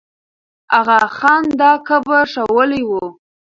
آغا 0.77 0.99
خان 1.17 1.43
دا 1.59 1.71
قبر 1.87 2.23
ښوولی 2.33 2.83
وو. 2.89 3.05